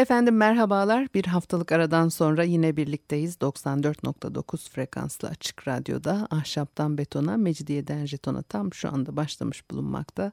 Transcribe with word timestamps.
Efendim 0.00 0.36
merhabalar. 0.36 1.08
Bir 1.14 1.24
haftalık 1.24 1.72
aradan 1.72 2.08
sonra 2.08 2.44
yine 2.44 2.76
birlikteyiz. 2.76 3.36
94.9 3.36 4.70
frekanslı 4.70 5.28
açık 5.28 5.68
radyoda 5.68 6.28
ahşaptan 6.30 6.98
betona, 6.98 7.36
mecidiyeden 7.36 8.06
jetona 8.06 8.42
tam 8.42 8.74
şu 8.74 8.88
anda 8.88 9.16
başlamış 9.16 9.70
bulunmakta. 9.70 10.32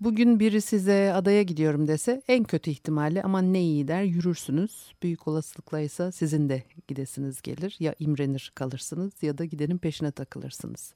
Bugün 0.00 0.40
biri 0.40 0.60
size 0.60 1.12
adaya 1.12 1.42
gidiyorum 1.42 1.88
dese 1.88 2.22
en 2.28 2.44
kötü 2.44 2.70
ihtimalle 2.70 3.22
aman 3.22 3.52
ne 3.52 3.62
iyi 3.62 3.88
der 3.88 4.02
yürürsünüz. 4.02 4.92
Büyük 5.02 5.28
olasılıkla 5.28 5.80
ise 5.80 6.12
sizin 6.12 6.48
de 6.48 6.62
gidesiniz 6.88 7.42
gelir. 7.42 7.76
Ya 7.80 7.94
imrenir 7.98 8.52
kalırsınız 8.54 9.12
ya 9.22 9.38
da 9.38 9.44
gidenin 9.44 9.78
peşine 9.78 10.10
takılırsınız. 10.10 10.92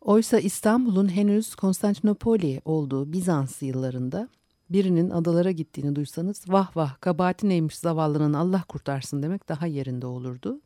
Oysa 0.00 0.38
İstanbul'un 0.38 1.08
henüz 1.08 1.54
Konstantinopoli 1.54 2.60
olduğu 2.64 3.12
Bizans 3.12 3.62
yıllarında 3.62 4.28
birinin 4.70 5.10
adalara 5.10 5.50
gittiğini 5.50 5.96
duysanız 5.96 6.44
vah 6.48 6.76
vah 6.76 7.00
kabahati 7.00 7.48
neymiş 7.48 7.78
zavallının 7.78 8.32
Allah 8.32 8.64
kurtarsın 8.68 9.22
demek 9.22 9.48
daha 9.48 9.66
yerinde 9.66 10.06
olurdu. 10.06 10.60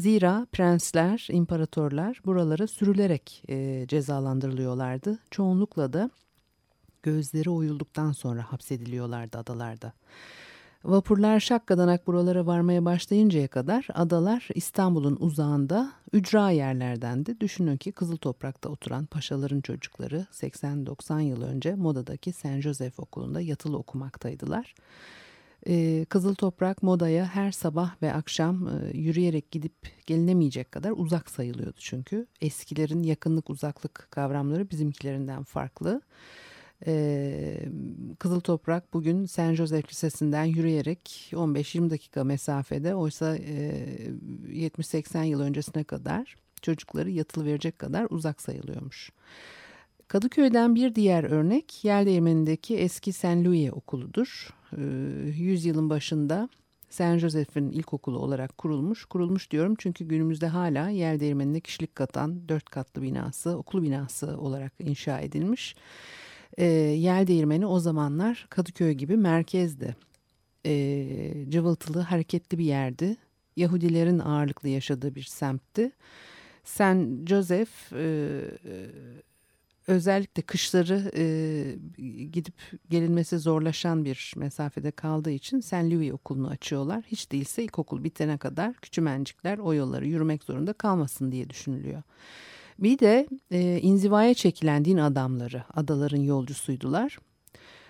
Zira 0.00 0.46
prensler, 0.52 1.28
imparatorlar 1.30 2.20
buralara 2.26 2.66
sürülerek 2.66 3.42
e, 3.48 3.84
cezalandırılıyorlardı. 3.88 5.18
Çoğunlukla 5.30 5.92
da 5.92 6.10
gözleri 7.02 7.50
oyulduktan 7.50 8.12
sonra 8.12 8.52
hapsediliyorlardı 8.52 9.38
adalarda. 9.38 9.92
Vapurlar 10.84 11.40
şakkadanak 11.40 12.06
buralara 12.06 12.46
varmaya 12.46 12.84
başlayıncaya 12.84 13.48
kadar 13.48 13.86
adalar 13.94 14.48
İstanbul'un 14.54 15.16
uzağında 15.20 15.92
ücra 16.12 16.50
yerlerdendi. 16.50 17.40
Düşünün 17.40 17.76
ki 17.76 17.92
Kızıl 17.92 18.16
Toprak'ta 18.16 18.68
oturan 18.68 19.06
paşaların 19.06 19.60
çocukları 19.60 20.26
80-90 20.32 21.20
yıl 21.20 21.42
önce 21.42 21.74
Moda'daki 21.74 22.32
Saint 22.32 22.62
Joseph 22.62 23.00
Okulu'nda 23.00 23.40
yatılı 23.40 23.76
okumaktaydılar. 23.78 24.74
Ee, 25.68 26.06
Kızıl 26.08 26.34
Toprak 26.34 26.82
modaya 26.82 27.26
her 27.26 27.52
sabah 27.52 28.02
ve 28.02 28.12
akşam 28.12 28.68
e, 28.68 28.98
yürüyerek 28.98 29.50
gidip 29.50 29.74
gelinemeyecek 30.06 30.72
kadar 30.72 30.92
uzak 30.96 31.30
sayılıyordu 31.30 31.78
çünkü. 31.78 32.26
Eskilerin 32.40 33.02
yakınlık 33.02 33.50
uzaklık 33.50 34.08
kavramları 34.10 34.70
bizimkilerinden 34.70 35.42
farklı. 35.42 36.02
Ee, 36.86 37.58
Kızıl 38.18 38.40
Toprak 38.40 38.92
bugün 38.92 39.26
Saint 39.26 39.56
Joseph 39.56 39.90
Lisesi'nden 39.90 40.44
yürüyerek 40.44 41.30
15-20 41.32 41.90
dakika 41.90 42.24
mesafede 42.24 42.94
oysa 42.94 43.36
e, 43.36 43.86
70-80 44.48 45.24
yıl 45.24 45.40
öncesine 45.40 45.84
kadar 45.84 46.36
çocukları 46.62 47.10
yatılı 47.10 47.44
verecek 47.44 47.78
kadar 47.78 48.06
uzak 48.10 48.42
sayılıyormuş. 48.42 49.10
Kadıköy'den 50.08 50.74
bir 50.74 50.94
diğer 50.94 51.24
örnek 51.24 51.84
Yeldeğmeni'ndeki 51.84 52.76
eski 52.76 53.12
Saint 53.12 53.46
Louis 53.46 53.72
okuludur. 53.72 54.59
Ee, 54.76 54.82
yüzyılın 55.36 55.90
başında 55.90 56.48
Saint 56.90 57.20
Joseph'in 57.20 57.70
ilkokulu 57.70 58.18
olarak 58.18 58.58
kurulmuş. 58.58 59.04
Kurulmuş 59.04 59.50
diyorum 59.50 59.74
çünkü 59.78 60.04
günümüzde 60.04 60.46
hala 60.46 60.88
yer 60.88 61.20
değirmenine 61.20 61.60
kişilik 61.60 61.94
katan 61.94 62.48
dört 62.48 62.70
katlı 62.70 63.02
binası, 63.02 63.56
okul 63.56 63.82
binası 63.82 64.38
olarak 64.38 64.72
inşa 64.78 65.20
edilmiş. 65.20 65.76
E, 66.58 66.64
yer 66.64 67.26
değirmeni 67.26 67.66
o 67.66 67.80
zamanlar 67.80 68.46
Kadıköy 68.50 68.92
gibi 68.92 69.16
merkezdi. 69.16 69.96
E, 70.66 71.06
cıvıltılı, 71.48 72.00
hareketli 72.00 72.58
bir 72.58 72.64
yerdi. 72.64 73.16
Yahudilerin 73.56 74.18
ağırlıklı 74.18 74.68
yaşadığı 74.68 75.14
bir 75.14 75.22
semtti. 75.22 75.92
Saint 76.64 77.28
Joseph 77.28 77.92
e, 77.92 78.40
özellikle 79.90 80.42
kışları 80.42 81.10
e, 81.16 81.24
gidip 82.32 82.54
gelinmesi 82.90 83.38
zorlaşan 83.38 84.04
bir 84.04 84.32
mesafede 84.36 84.90
kaldığı 84.90 85.30
için 85.30 85.60
Saint 85.60 85.92
Louis 85.92 86.12
okulunu 86.12 86.48
açıyorlar. 86.48 87.04
Hiç 87.06 87.32
değilse 87.32 87.64
ilkokul 87.64 88.04
bitene 88.04 88.38
kadar 88.38 88.74
küçümencikler 88.74 89.58
o 89.58 89.74
yolları 89.74 90.06
yürümek 90.06 90.44
zorunda 90.44 90.72
kalmasın 90.72 91.32
diye 91.32 91.50
düşünülüyor. 91.50 92.02
Bir 92.78 92.98
de 92.98 93.28
e, 93.50 93.80
inzivaya 93.80 94.34
çekilen 94.34 94.84
din 94.84 94.96
adamları 94.96 95.62
adaların 95.74 96.20
yolcusuydular. 96.20 97.18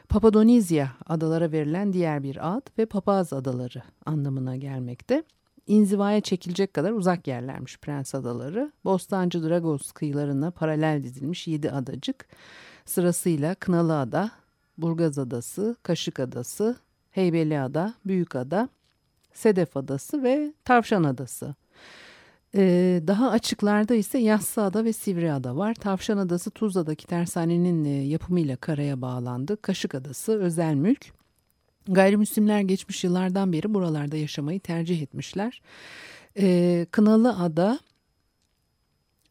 Papadonizya 0.09 0.93
adalara 1.07 1.53
verilen 1.53 1.93
diğer 1.93 2.23
bir 2.23 2.57
ad 2.57 2.67
ve 2.79 2.87
papaz 2.87 3.33
adaları 3.33 3.83
anlamına 4.07 4.57
gelmekte 4.57 5.23
inzivaya 5.67 6.21
çekilecek 6.21 6.75
kadar 6.75 6.93
uzak 6.93 7.27
yerlermiş 7.27 7.79
Prens 7.79 8.15
Adaları. 8.15 8.73
Bostancı 8.85 9.43
Dragos 9.43 9.93
kıyılarına 9.93 10.51
paralel 10.51 11.05
dizilmiş 11.05 11.49
yedi 11.49 11.71
adacık 11.71 12.29
sırasıyla 12.85 13.55
Kınalı 13.55 13.99
Ada, 13.99 14.31
Burgaz 14.79 15.19
Adası, 15.19 15.77
Kaşık 15.83 16.21
Adası, 16.21 16.77
Heybeli 17.11 17.61
Ada, 17.61 17.95
Büyük 18.05 18.37
Ada, 18.37 18.69
Sedef 19.33 19.77
Adası 19.77 20.23
ve 20.23 20.53
Tavşan 20.65 21.05
Adası. 21.05 21.55
Ee, 22.55 23.03
daha 23.07 23.31
açıklarda 23.31 23.95
ise 23.95 24.19
Yassı 24.19 24.63
Ada 24.63 24.85
ve 24.85 24.93
Sivri 24.93 25.33
Ada 25.33 25.57
var. 25.57 25.75
Tavşan 25.75 26.19
Adası 26.19 26.51
Tuzla'daki 26.51 27.07
tersanenin 27.07 27.85
e, 27.85 27.89
yapımıyla 27.89 28.57
karaya 28.57 29.01
bağlandı. 29.01 29.63
Kaşık 29.63 29.95
Adası 29.95 30.41
özel 30.41 30.75
mülk. 30.75 31.20
Gayrimüslimler 31.91 32.61
geçmiş 32.61 33.05
yıllardan 33.05 33.53
beri 33.53 33.75
buralarda 33.75 34.17
yaşamayı 34.17 34.61
tercih 34.61 35.03
etmişler. 35.03 35.63
Ee, 36.39 36.87
Kınalı 36.91 37.39
Ada 37.39 37.79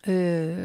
e, 0.08 0.56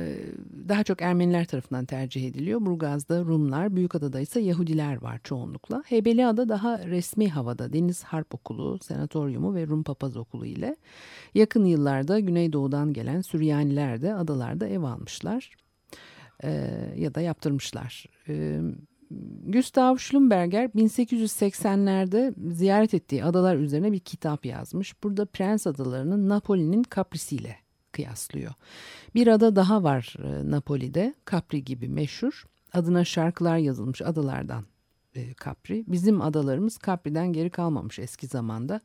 daha 0.69 0.84
çok 0.84 1.03
Ermeniler 1.03 1.44
tarafından 1.44 1.84
tercih 1.84 2.28
ediliyor. 2.28 2.60
Burgaz'da 2.60 3.21
Rumlar, 3.25 3.77
Büyükada'da 3.77 4.21
ise 4.21 4.41
Yahudiler 4.41 5.03
var 5.03 5.21
çoğunlukla. 5.25 5.83
Heybeliada 5.87 6.49
daha 6.49 6.78
resmi 6.87 7.28
havada 7.28 7.72
Deniz 7.72 8.04
Harp 8.04 8.34
Okulu, 8.34 8.78
Senatoryumu 8.83 9.54
ve 9.54 9.66
Rum 9.66 9.83
Papaz 9.83 10.16
Okulu 10.16 10.47
ile 10.47 10.77
yakın 11.34 11.65
yıllarda 11.65 12.21
Güneydoğu'dan 12.21 12.93
gelen 12.93 13.21
Süryaniler 13.21 14.03
de 14.03 14.15
adalarda 14.15 14.69
ev 14.69 14.83
almışlar 14.83 15.50
e, 16.44 16.50
ya 16.97 17.15
da 17.15 17.21
yaptırmışlar. 17.21 18.06
E, 18.28 18.60
Gustav 19.47 19.97
Schlumberger 19.97 20.64
1880'lerde 20.64 22.34
ziyaret 22.54 22.94
ettiği 22.94 23.25
adalar 23.25 23.56
üzerine 23.56 23.92
bir 23.92 24.00
kitap 24.00 24.47
yazmış. 24.47 25.02
Burada 25.02 25.26
Prens 25.26 25.66
Adaları'nın 25.66 26.28
Napoli'nin 26.28 26.84
Caprisi'yle 26.97 27.56
kıyaslıyor. 27.92 28.53
Bir 29.14 29.26
ada 29.26 29.56
daha 29.56 29.82
var 29.82 30.14
e, 30.19 30.50
Napoli'de, 30.50 31.14
Capri 31.30 31.65
gibi 31.65 31.89
meşhur. 31.89 32.44
Adına 32.72 33.04
şarkılar 33.04 33.56
yazılmış 33.56 34.03
adalardan 34.03 34.65
Capri. 35.45 35.84
Bizim 35.89 36.21
adalarımız 36.22 36.78
Capri'den 36.87 37.33
geri 37.33 37.51
kalmamış 37.51 37.99
eski 37.99 38.27
zamanda. 38.27 38.81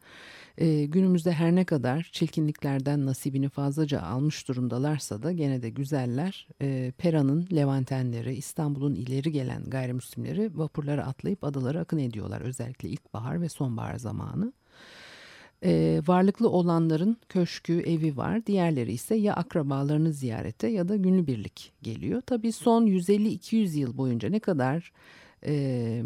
E, 0.57 0.85
günümüzde 0.85 1.31
her 1.31 1.55
ne 1.55 1.65
kadar 1.65 2.09
çirkinliklerden 2.11 3.05
nasibini 3.05 3.49
fazlaca 3.49 4.01
almış 4.01 4.47
durumdalarsa 4.47 5.23
da 5.23 5.31
gene 5.31 5.61
de 5.61 5.69
güzeller. 5.69 6.47
E, 6.61 6.91
Pera'nın 6.97 7.47
Levantenleri, 7.55 8.35
İstanbul'un 8.35 8.95
ileri 8.95 9.31
gelen 9.31 9.63
gayrimüslimleri 9.63 10.57
vapurlara 10.57 11.05
atlayıp 11.05 11.43
adalara 11.43 11.79
akın 11.79 11.97
ediyorlar. 11.97 12.41
Özellikle 12.41 12.89
ilkbahar 12.89 13.41
ve 13.41 13.49
sonbahar 13.49 13.95
zamanı. 13.97 14.53
E, 15.63 16.01
varlıklı 16.07 16.49
olanların 16.49 17.17
köşkü, 17.29 17.79
evi 17.79 18.17
var. 18.17 18.45
Diğerleri 18.45 18.91
ise 18.91 19.15
ya 19.15 19.33
akrabalarını 19.33 20.13
ziyarete 20.13 20.67
ya 20.67 20.87
da 20.89 20.95
günübirlik 20.95 21.71
geliyor. 21.81 22.21
Tabii 22.21 22.51
son 22.51 22.85
150-200 22.87 23.77
yıl 23.77 23.97
boyunca 23.97 24.29
ne 24.29 24.39
kadar 24.39 24.91
e, 25.45 26.03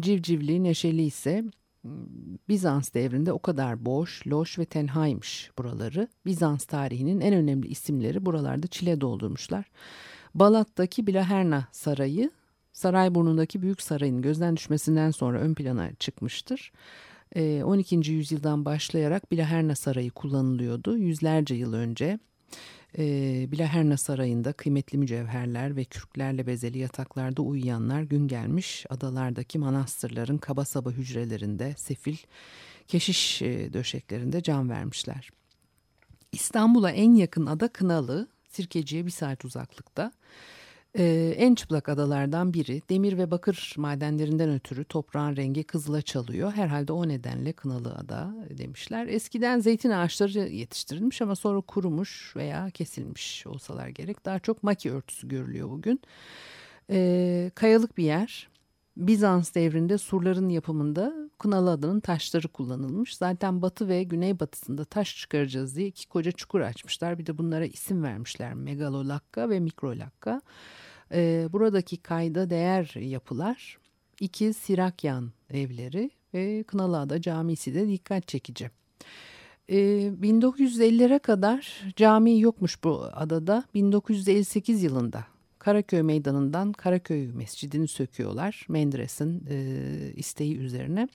civcivli, 0.00 0.64
neşeli 0.64 1.02
ise 1.02 1.44
Bizans 2.48 2.94
devrinde 2.94 3.32
o 3.32 3.38
kadar 3.38 3.84
boş, 3.84 4.26
loş 4.26 4.58
ve 4.58 4.64
tenhaymış 4.64 5.50
buraları. 5.58 6.08
Bizans 6.26 6.64
tarihinin 6.64 7.20
en 7.20 7.34
önemli 7.34 7.68
isimleri 7.68 8.26
buralarda 8.26 8.66
çile 8.66 9.00
doldurmuşlar. 9.00 9.64
Balat'taki 10.34 11.06
Bilaherna 11.06 11.68
Sarayı, 11.72 12.30
Sarayburnu'ndaki 12.72 13.62
Büyük 13.62 13.82
Sarayın 13.82 14.22
gözden 14.22 14.56
düşmesinden 14.56 15.10
sonra 15.10 15.40
ön 15.40 15.54
plana 15.54 15.94
çıkmıştır. 15.94 16.72
12. 17.36 17.96
Ee, 17.96 18.10
yüzyıldan 18.10 18.64
başlayarak 18.64 19.32
Bilaherna 19.32 19.74
Sarayı 19.74 20.10
kullanılıyordu. 20.10 20.96
Yüzlerce 20.96 21.54
yıl 21.54 21.72
önce 21.72 22.18
e, 22.98 23.02
Bilaherna 23.52 23.96
Sarayı'nda 23.96 24.52
kıymetli 24.52 24.98
mücevherler 24.98 25.76
ve 25.76 25.84
kürklerle 25.84 26.46
bezeli 26.46 26.78
yataklarda 26.78 27.42
uyuyanlar 27.42 28.02
gün 28.02 28.28
gelmiş 28.28 28.86
adalardaki 28.88 29.58
manastırların 29.58 30.38
kaba 30.38 30.64
saba 30.64 30.90
hücrelerinde 30.90 31.74
sefil 31.76 32.16
keşiş 32.88 33.42
e, 33.42 33.72
döşeklerinde 33.72 34.42
can 34.42 34.70
vermişler. 34.70 35.30
İstanbul'a 36.32 36.90
en 36.90 37.14
yakın 37.14 37.46
ada 37.46 37.68
Kınalı, 37.68 38.28
Sirkeci'ye 38.48 39.06
bir 39.06 39.10
saat 39.10 39.44
uzaklıkta. 39.44 40.12
Ee, 40.98 41.34
en 41.38 41.54
çıplak 41.54 41.88
adalardan 41.88 42.54
biri 42.54 42.82
demir 42.90 43.18
ve 43.18 43.30
bakır 43.30 43.74
madenlerinden 43.76 44.50
ötürü 44.50 44.84
toprağın 44.84 45.36
rengi 45.36 45.64
kızıla 45.64 46.02
çalıyor. 46.02 46.52
Herhalde 46.52 46.92
o 46.92 47.08
nedenle 47.08 47.52
Kınalı 47.52 47.94
Ada 47.94 48.34
demişler. 48.58 49.06
Eskiden 49.06 49.60
zeytin 49.60 49.90
ağaçları 49.90 50.38
yetiştirilmiş 50.38 51.22
ama 51.22 51.36
sonra 51.36 51.60
kurumuş 51.60 52.36
veya 52.36 52.70
kesilmiş 52.70 53.46
olsalar 53.46 53.88
gerek. 53.88 54.24
Daha 54.24 54.38
çok 54.38 54.62
maki 54.62 54.92
örtüsü 54.92 55.28
görülüyor 55.28 55.70
bugün. 55.70 56.00
Ee, 56.90 57.50
kayalık 57.54 57.98
bir 57.98 58.04
yer. 58.04 58.49
Bizans 59.00 59.54
devrinde 59.54 59.98
surların 59.98 60.48
yapımında 60.48 61.30
Kınalı 61.38 61.70
Ada'nın 61.70 62.00
taşları 62.00 62.48
kullanılmış. 62.48 63.16
Zaten 63.16 63.62
batı 63.62 63.88
ve 63.88 64.02
güneybatısında 64.02 64.84
taş 64.84 65.16
çıkaracağız 65.16 65.76
diye 65.76 65.86
iki 65.86 66.08
koca 66.08 66.32
çukur 66.32 66.60
açmışlar. 66.60 67.18
Bir 67.18 67.26
de 67.26 67.38
bunlara 67.38 67.66
isim 67.66 68.02
vermişler. 68.02 68.54
Megalolakka 68.54 69.50
ve 69.50 69.60
Mikrolakka. 69.60 70.40
Ee, 71.12 71.48
buradaki 71.52 71.96
kayda 71.96 72.50
değer 72.50 72.94
yapılar 73.00 73.78
iki 74.20 74.52
Sirakyan 74.52 75.30
evleri 75.50 76.10
ve 76.34 76.62
Kınalıada 76.62 77.20
Camisi 77.20 77.74
de 77.74 77.88
dikkat 77.88 78.28
çekici. 78.28 78.70
Ee, 79.68 79.76
1950'lere 80.22 81.18
kadar 81.18 81.82
cami 81.96 82.40
yokmuş 82.40 82.84
bu 82.84 83.04
adada. 83.12 83.64
1958 83.74 84.82
yılında 84.82 85.24
Karaköy 85.60 86.02
Meydanı'ndan 86.02 86.72
Karaköy 86.72 87.32
Mescidi'ni 87.32 87.88
söküyorlar 87.88 88.66
Menderes'in 88.68 89.44
e, 89.50 90.12
isteği 90.16 90.58
üzerine. 90.58 91.08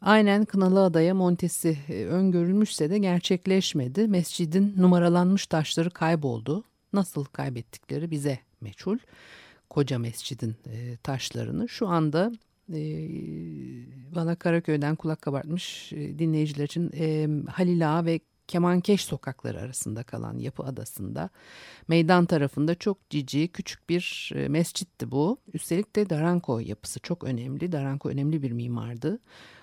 Aynen 0.00 0.44
Kınalı 0.44 0.82
Adaya 0.82 1.14
montesi 1.14 1.78
e, 1.88 2.04
öngörülmüşse 2.04 2.90
de 2.90 2.98
gerçekleşmedi. 2.98 4.08
Mescidin 4.08 4.74
numaralanmış 4.76 5.46
taşları 5.46 5.90
kayboldu. 5.90 6.64
Nasıl 6.92 7.24
kaybettikleri 7.24 8.10
bize 8.10 8.38
meçhul. 8.60 8.98
Koca 9.70 9.98
mescidin 9.98 10.56
e, 10.66 10.96
taşlarını 10.96 11.68
şu 11.68 11.88
anda 11.88 12.32
e, 12.72 12.80
bana 14.14 14.34
Karaköy'den 14.34 14.96
kulak 14.96 15.22
kabartmış 15.22 15.92
e, 15.92 16.18
dinleyiciler 16.18 16.64
için 16.64 16.90
e, 16.98 17.28
Halil 17.50 17.98
Ağa 17.98 18.04
ve 18.04 18.20
Kemankeş 18.48 19.04
sokakları 19.04 19.60
arasında 19.60 20.02
kalan 20.02 20.38
yapı 20.38 20.62
adasında 20.62 21.30
meydan 21.88 22.26
tarafında 22.26 22.74
çok 22.74 23.10
cici 23.10 23.48
küçük 23.48 23.88
bir 23.88 24.32
e, 24.34 24.48
mescitti 24.48 25.10
bu. 25.10 25.38
Üstelik 25.54 25.96
de 25.96 26.10
Daranko 26.10 26.58
yapısı 26.58 27.00
çok 27.00 27.24
önemli. 27.24 27.72
Daranko 27.72 28.08
önemli 28.08 28.42
bir 28.42 28.52
mimardı. 28.52 29.18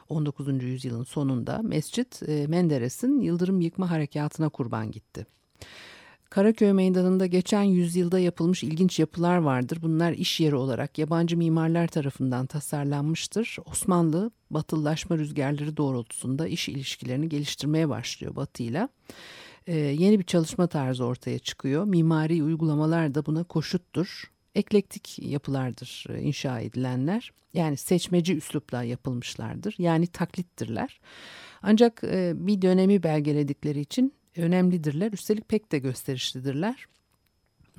19. 0.10 0.64
yüzyılın 0.64 1.04
sonunda 1.04 1.62
mescit 1.64 2.24
e, 2.30 2.48
Menderes'in 2.48 3.20
yıldırım 3.22 3.62
yıkma 3.62 3.92
harekatına 3.92 4.50
kurban 4.50 4.92
gitti. 4.92 5.26
Karaköy 6.36 6.72
Meydanı'nda 6.72 7.26
geçen 7.26 7.64
yüzyılda 7.64 8.20
yapılmış 8.20 8.64
ilginç 8.64 9.00
yapılar 9.00 9.38
vardır. 9.38 9.80
Bunlar 9.82 10.12
iş 10.12 10.40
yeri 10.40 10.56
olarak 10.56 10.98
yabancı 10.98 11.38
mimarlar 11.38 11.88
tarafından 11.88 12.46
tasarlanmıştır. 12.46 13.58
Osmanlı 13.66 14.32
batılılaşma 14.50 15.18
rüzgarları 15.18 15.78
doğrultusunda 15.78 16.48
iş 16.48 16.70
ilişkilerini 16.70 17.30
geliştirmeye 17.30 17.90
başlıyor 17.90 18.36
batıyla. 18.36 18.90
Ee, 19.68 19.78
yeni 19.78 20.20
bir 20.20 20.24
çalışma 20.24 20.68
tarzı 20.68 21.06
ortaya 21.06 21.40
çıkıyor. 21.40 21.86
Mimari 21.86 22.44
uygulamalar 22.44 23.16
da 23.16 23.26
buna 23.26 23.44
koşuttur. 23.44 24.32
Eklektik 24.56 25.20
yapılardır 25.20 26.06
e, 26.10 26.22
inşa 26.22 26.60
edilenler. 26.60 27.32
Yani 27.54 27.78
seçmeci 27.78 28.36
üslupla 28.36 28.84
yapılmışlardır. 28.84 29.76
Yani 29.78 30.08
taklittirler. 30.08 31.00
Ancak 31.62 32.04
e, 32.04 32.34
bir 32.36 32.62
dönemi 32.62 33.04
belgeledikleri 33.04 33.80
için 33.80 34.14
önemlidirler. 34.38 35.12
Üstelik 35.12 35.50
pek 35.50 35.72
de 35.72 35.80
gösterişlidirler. 35.80 36.86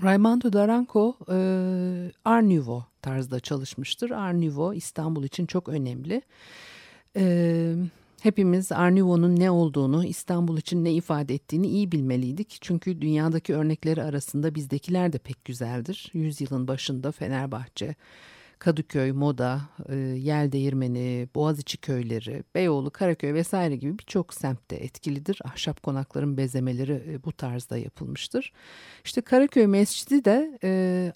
Raimondo 0.02 0.52
Daranco 0.52 1.16
e, 1.28 1.36
Art 2.24 2.44
Nouveau 2.44 2.84
tarzda 3.02 3.40
çalışmıştır. 3.40 4.10
Art 4.10 4.36
Nouveau 4.36 4.74
İstanbul 4.74 5.24
için 5.24 5.46
çok 5.46 5.68
önemli. 5.68 6.22
E, 7.16 7.74
hepimiz 8.20 8.72
Art 8.72 8.92
Nouveau'nun 8.92 9.36
ne 9.40 9.50
olduğunu, 9.50 10.04
İstanbul 10.04 10.58
için 10.58 10.84
ne 10.84 10.92
ifade 10.92 11.34
ettiğini 11.34 11.66
iyi 11.66 11.92
bilmeliydik. 11.92 12.58
Çünkü 12.60 13.00
dünyadaki 13.00 13.54
örnekleri 13.54 14.02
arasında 14.02 14.54
bizdekiler 14.54 15.12
de 15.12 15.18
pek 15.18 15.44
güzeldir. 15.44 16.10
Yüzyılın 16.12 16.68
başında 16.68 17.12
Fenerbahçe, 17.12 17.94
Kadıköy, 18.58 19.12
Moda, 19.12 19.60
e, 19.88 19.96
Yel 19.96 20.52
Değirmeni, 20.52 21.28
Boğaziçi 21.34 21.78
köyleri, 21.78 22.44
Beyoğlu, 22.54 22.90
Karaköy 22.90 23.34
vesaire 23.34 23.76
gibi 23.76 23.98
birçok 23.98 24.34
semtte 24.34 24.76
etkilidir. 24.76 25.38
Ahşap 25.44 25.82
konakların 25.82 26.36
bezemeleri 26.36 27.02
e, 27.08 27.24
bu 27.24 27.32
tarzda 27.32 27.76
yapılmıştır. 27.76 28.52
İşte 29.04 29.20
Karaköy 29.20 29.66
Mescidi 29.66 30.24
de 30.24 30.58
e, 30.64 31.12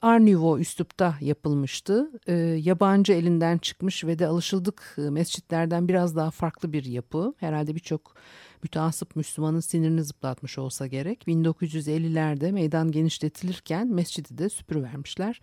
üslupta 0.58 1.14
yapılmıştı. 1.20 2.10
E, 2.26 2.34
yabancı 2.36 3.12
elinden 3.12 3.58
çıkmış 3.58 4.04
ve 4.04 4.18
de 4.18 4.26
alışıldık 4.26 4.96
e, 4.98 5.00
mescitlerden 5.00 5.88
biraz 5.88 6.16
daha 6.16 6.30
farklı 6.30 6.72
bir 6.72 6.84
yapı. 6.84 7.34
Herhalde 7.38 7.74
birçok 7.74 8.14
müteasıp 8.62 9.16
Müslümanın 9.16 9.60
sinirini 9.60 10.04
zıplatmış 10.04 10.58
olsa 10.58 10.86
gerek. 10.86 11.24
1950'lerde 11.28 12.52
meydan 12.52 12.90
genişletilirken 12.90 13.88
mescidi 13.88 14.38
de 14.38 14.48
süpürüvermişler. 14.48 15.40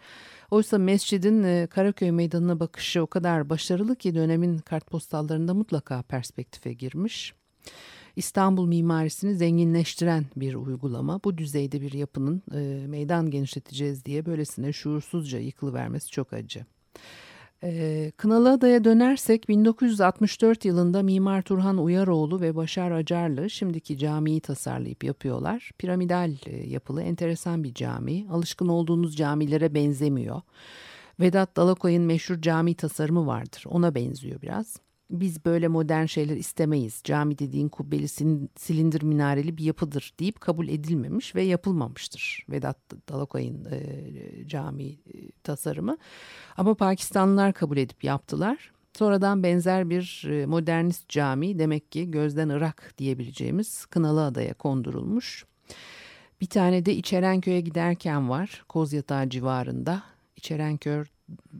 Oysa 0.51 0.77
mescidin 0.77 1.43
e, 1.43 1.67
Karaköy 1.67 2.11
meydanına 2.11 2.59
bakışı 2.59 3.01
o 3.01 3.07
kadar 3.07 3.49
başarılı 3.49 3.95
ki 3.95 4.15
dönemin 4.15 4.57
kartpostallarında 4.57 5.53
mutlaka 5.53 6.01
perspektife 6.01 6.73
girmiş. 6.73 7.33
İstanbul 8.15 8.67
mimarisini 8.67 9.35
zenginleştiren 9.35 10.25
bir 10.35 10.55
uygulama. 10.55 11.23
Bu 11.23 11.37
düzeyde 11.37 11.81
bir 11.81 11.93
yapının 11.93 12.43
e, 12.53 12.87
meydan 12.87 13.29
genişleteceğiz 13.29 14.05
diye 14.05 14.25
böylesine 14.25 14.73
şuursuzca 14.73 15.39
yıkılıvermesi 15.39 16.11
çok 16.11 16.33
acı. 16.33 16.65
E, 17.63 18.11
Kınalı 18.17 18.51
Adaya 18.51 18.83
dönersek 18.83 19.49
1964 19.49 20.65
yılında 20.65 21.03
Mimar 21.03 21.41
Turhan 21.41 21.77
Uyaroğlu 21.77 22.41
ve 22.41 22.55
Başar 22.55 22.91
Acarlı 22.91 23.49
şimdiki 23.49 23.97
camiyi 23.97 24.41
tasarlayıp 24.41 25.03
yapıyorlar. 25.03 25.71
Piramidal 25.77 26.33
e, 26.45 26.67
yapılı 26.67 27.03
enteresan 27.03 27.63
bir 27.63 27.73
cami. 27.73 28.27
Alışkın 28.29 28.67
olduğunuz 28.67 29.15
camilere 29.15 29.73
benzemiyor. 29.73 30.41
Vedat 31.19 31.57
Dalakoy'un 31.57 32.03
meşhur 32.03 32.41
cami 32.41 32.75
tasarımı 32.75 33.27
vardır. 33.27 33.63
Ona 33.67 33.95
benziyor 33.95 34.41
biraz 34.41 34.86
biz 35.09 35.45
böyle 35.45 35.67
modern 35.67 36.05
şeyler 36.05 36.37
istemeyiz. 36.37 37.01
Cami 37.03 37.37
dediğin 37.39 37.69
kubbeli 37.69 38.07
silindir 38.57 39.01
minareli 39.01 39.57
bir 39.57 39.63
yapıdır 39.63 40.13
deyip 40.19 40.41
kabul 40.41 40.67
edilmemiş 40.67 41.35
ve 41.35 41.43
yapılmamıştır. 41.43 42.45
Vedat 42.49 42.77
Dalakay'ın 43.09 43.65
e, 43.65 44.47
cami 44.47 44.83
e, 44.83 45.31
tasarımı. 45.43 45.97
Ama 46.57 46.75
Pakistanlılar 46.75 47.53
kabul 47.53 47.77
edip 47.77 48.03
yaptılar. 48.03 48.71
Sonradan 48.93 49.43
benzer 49.43 49.89
bir 49.89 50.27
e, 50.29 50.45
modernist 50.45 51.09
cami 51.09 51.59
demek 51.59 51.91
ki 51.91 52.11
gözden 52.11 52.49
Irak 52.49 52.93
diyebileceğimiz 52.97 53.85
Kınalı 53.85 54.25
Adaya 54.25 54.53
kondurulmuş. 54.53 55.45
Bir 56.41 56.47
tane 56.47 56.85
de 56.85 56.95
İçerenköy'e 56.95 57.61
giderken 57.61 58.29
var 58.29 58.63
Kozyatağı 58.69 59.29
civarında. 59.29 60.03
İçerenköy 60.35 61.03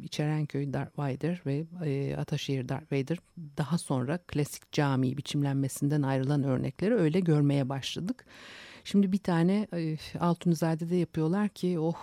İçerenköy 0.04 0.74
Darth 0.74 1.00
Vader 1.00 1.42
ve 1.46 1.66
e, 1.86 2.16
Ataşehir 2.16 2.70
Darth 2.70 2.92
Vader 2.92 3.18
daha 3.58 3.78
sonra 3.78 4.18
klasik 4.18 4.72
cami 4.72 5.18
biçimlenmesinden 5.18 6.02
ayrılan 6.02 6.44
örnekleri 6.44 6.96
öyle 6.96 7.20
görmeye 7.20 7.70
başladık. 7.70 8.26
Şimdi 8.84 9.12
bir 9.12 9.18
tane 9.18 9.68
e, 9.74 9.98
Altunizade'de 10.20 10.96
yapıyorlar 10.96 11.50
ki 11.50 11.80
oh 11.80 11.98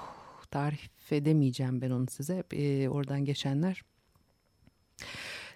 tarif 0.50 1.12
edemeyeceğim 1.12 1.80
ben 1.80 1.90
onu 1.90 2.06
size 2.11 2.44
e, 2.52 2.88
oradan 2.88 3.25
geçenler. 3.25 3.83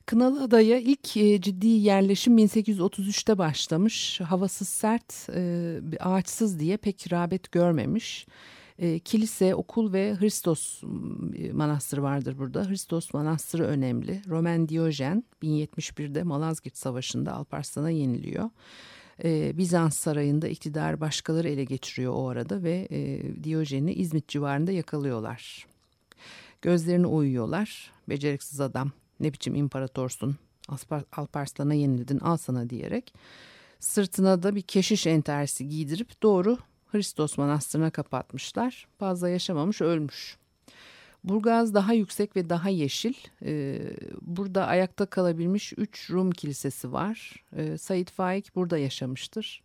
Kınalı 0.07 0.43
Adaya 0.43 0.79
ilk 0.79 1.17
e, 1.17 1.41
ciddi 1.41 1.67
yerleşim 1.67 2.39
1833'te 2.39 3.39
başlamış. 3.39 4.21
Havasız 4.21 4.69
sert, 4.69 5.29
e, 5.35 5.81
ağaçsız 6.01 6.61
diye 6.61 6.77
pek 6.77 7.13
rağbet 7.13 7.53
görmemiş. 7.53 8.27
E, 8.79 8.99
kilise, 8.99 9.55
okul 9.55 9.93
ve 9.93 10.17
Hristos 10.21 10.83
manastırı 11.53 12.03
vardır 12.03 12.39
burada. 12.39 12.69
Hristos 12.69 13.15
manastırı 13.15 13.65
önemli. 13.65 14.23
Roman 14.29 14.69
Diyojen 14.69 15.25
1071'de 15.43 16.23
Malazgirt 16.23 16.77
Savaşı'nda 16.77 17.33
Alparslan'a 17.33 17.91
yeniliyor. 17.91 18.51
E, 19.25 19.59
Bizans 19.59 19.97
sarayında 19.97 20.49
iktidar 20.49 21.01
başkaları 21.01 21.49
ele 21.49 21.65
geçiriyor 21.65 22.13
o 22.17 22.29
arada 22.29 22.63
ve 22.63 22.89
e, 22.91 23.23
Diyojen'i 23.45 23.93
İzmit 23.93 24.29
civarında 24.29 24.73
yakalıyorlar. 24.73 25.67
Gözlerini 26.63 27.07
oyuyorlar. 27.07 27.93
Beceriksiz 28.09 28.61
adam 28.61 28.91
ne 29.21 29.33
biçim 29.33 29.55
imparatorsun 29.55 30.37
Alparslan'a 31.13 31.75
yenildin 31.75 32.19
al 32.19 32.37
sana 32.37 32.71
diyerek. 32.71 33.15
Sırtına 33.81 34.43
da 34.43 34.55
bir 34.55 34.63
keşiş 34.63 35.07
entersi 35.07 35.69
giydirip 35.69 36.23
doğru 36.23 36.59
Hristos 36.93 37.39
Manastırı'na 37.39 37.91
kapatmışlar. 37.91 38.89
Fazla 38.99 39.29
yaşamamış 39.29 39.81
ölmüş. 39.81 40.39
Burgaz 41.25 41.75
daha 41.75 41.93
yüksek 41.93 42.37
ve 42.37 42.51
daha 42.51 42.69
yeşil. 42.69 43.15
Ee, 43.43 43.81
burada 44.23 44.67
ayakta 44.67 45.07
kalabilmiş 45.07 45.73
üç 45.77 46.11
Rum 46.11 46.31
kilisesi 46.31 46.93
var. 46.93 47.45
Ee, 47.57 47.79
Said 47.79 48.09
Faik 48.09 48.55
burada 48.55 48.79
yaşamıştır. 48.79 49.63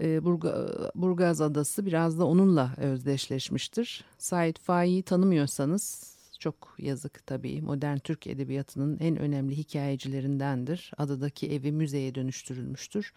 Ee, 0.00 0.24
Burga, 0.24 0.68
Burgaz 0.94 1.40
Adası 1.40 1.86
biraz 1.86 2.18
da 2.18 2.26
onunla 2.26 2.74
özdeşleşmiştir. 2.76 4.04
Said 4.18 4.56
Faik'i 4.56 5.02
tanımıyorsanız 5.02 6.15
çok 6.38 6.74
yazık 6.78 7.26
tabii. 7.26 7.62
Modern 7.62 7.98
Türk 7.98 8.26
edebiyatının 8.26 8.98
en 9.00 9.16
önemli 9.16 9.56
hikayecilerindendir. 9.56 10.92
Adadaki 10.98 11.52
evi 11.52 11.72
müzeye 11.72 12.14
dönüştürülmüştür. 12.14 13.12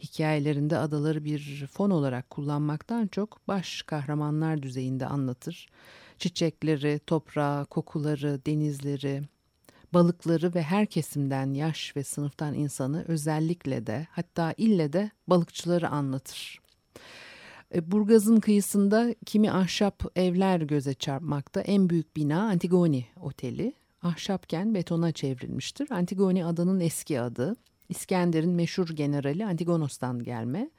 Hikayelerinde 0.00 0.78
adaları 0.78 1.24
bir 1.24 1.66
fon 1.72 1.90
olarak 1.90 2.30
kullanmaktan 2.30 3.06
çok 3.06 3.48
baş 3.48 3.82
kahramanlar 3.82 4.62
düzeyinde 4.62 5.06
anlatır. 5.06 5.68
Çiçekleri, 6.18 7.00
toprağı, 7.06 7.66
kokuları, 7.66 8.40
denizleri, 8.46 9.22
balıkları 9.94 10.54
ve 10.54 10.62
her 10.62 10.86
kesimden 10.86 11.54
yaş 11.54 11.96
ve 11.96 12.04
sınıftan 12.04 12.54
insanı 12.54 13.04
özellikle 13.08 13.86
de 13.86 14.06
hatta 14.10 14.54
ille 14.56 14.92
de 14.92 15.10
balıkçıları 15.26 15.88
anlatır. 15.88 16.60
E, 17.74 17.90
Burgaz'ın 17.90 18.40
kıyısında 18.40 19.14
kimi 19.26 19.50
ahşap 19.50 20.04
evler 20.16 20.60
göze 20.60 20.94
çarpmakta. 20.94 21.60
En 21.60 21.90
büyük 21.90 22.16
bina 22.16 22.42
Antigone 22.42 23.04
Oteli. 23.20 23.72
Ahşapken 24.02 24.74
betona 24.74 25.12
çevrilmiştir. 25.12 25.90
Antigone 25.90 26.44
adanın 26.44 26.80
eski 26.80 27.20
adı. 27.20 27.56
İskender'in 27.88 28.50
meşhur 28.50 28.88
generali 28.88 29.46
Antigonos'tan 29.46 30.22
gelme. 30.22 30.70